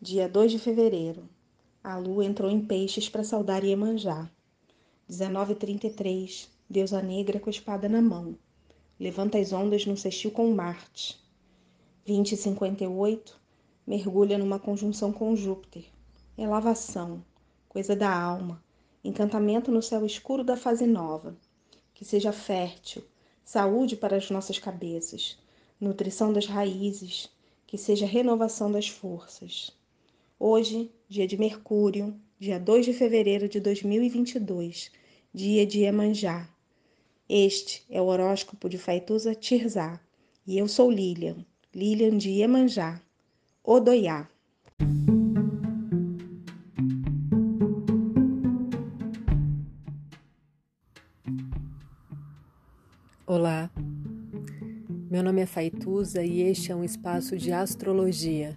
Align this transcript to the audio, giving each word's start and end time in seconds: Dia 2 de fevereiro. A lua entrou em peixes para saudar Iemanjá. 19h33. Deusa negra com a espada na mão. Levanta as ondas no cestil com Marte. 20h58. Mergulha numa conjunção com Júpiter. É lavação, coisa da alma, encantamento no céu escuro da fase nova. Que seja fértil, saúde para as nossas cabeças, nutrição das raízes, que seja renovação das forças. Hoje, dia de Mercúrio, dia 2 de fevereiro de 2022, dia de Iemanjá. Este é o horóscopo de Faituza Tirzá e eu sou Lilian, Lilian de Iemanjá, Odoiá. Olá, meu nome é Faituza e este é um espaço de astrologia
Dia 0.00 0.28
2 0.28 0.52
de 0.52 0.58
fevereiro. 0.60 1.28
A 1.82 1.96
lua 1.96 2.24
entrou 2.24 2.48
em 2.48 2.64
peixes 2.64 3.08
para 3.08 3.24
saudar 3.24 3.64
Iemanjá. 3.64 4.30
19h33. 5.10 6.46
Deusa 6.70 7.02
negra 7.02 7.40
com 7.40 7.50
a 7.50 7.50
espada 7.50 7.88
na 7.88 8.00
mão. 8.00 8.38
Levanta 9.00 9.38
as 9.38 9.52
ondas 9.52 9.84
no 9.86 9.96
cestil 9.96 10.30
com 10.30 10.54
Marte. 10.54 11.20
20h58. 12.06 13.32
Mergulha 13.84 14.38
numa 14.38 14.60
conjunção 14.60 15.12
com 15.12 15.34
Júpiter. 15.34 15.86
É 16.36 16.46
lavação, 16.46 17.24
coisa 17.68 17.96
da 17.96 18.16
alma, 18.16 18.62
encantamento 19.02 19.72
no 19.72 19.82
céu 19.82 20.06
escuro 20.06 20.44
da 20.44 20.56
fase 20.56 20.86
nova. 20.86 21.36
Que 21.92 22.04
seja 22.04 22.30
fértil, 22.30 23.02
saúde 23.44 23.96
para 23.96 24.16
as 24.16 24.30
nossas 24.30 24.60
cabeças, 24.60 25.36
nutrição 25.80 26.32
das 26.32 26.46
raízes, 26.46 27.28
que 27.66 27.76
seja 27.76 28.06
renovação 28.06 28.70
das 28.70 28.88
forças. 28.88 29.76
Hoje, 30.40 30.88
dia 31.08 31.26
de 31.26 31.36
Mercúrio, 31.36 32.14
dia 32.38 32.60
2 32.60 32.86
de 32.86 32.92
fevereiro 32.92 33.48
de 33.48 33.58
2022, 33.58 34.92
dia 35.34 35.66
de 35.66 35.80
Iemanjá. 35.80 36.48
Este 37.28 37.82
é 37.90 38.00
o 38.00 38.04
horóscopo 38.04 38.68
de 38.68 38.78
Faituza 38.78 39.34
Tirzá 39.34 40.00
e 40.46 40.56
eu 40.56 40.68
sou 40.68 40.92
Lilian, 40.92 41.44
Lilian 41.74 42.16
de 42.16 42.30
Iemanjá, 42.30 43.02
Odoiá. 43.64 44.28
Olá, 53.26 53.72
meu 55.10 55.24
nome 55.24 55.42
é 55.42 55.46
Faituza 55.46 56.24
e 56.24 56.42
este 56.42 56.70
é 56.70 56.76
um 56.76 56.84
espaço 56.84 57.36
de 57.36 57.50
astrologia 57.50 58.56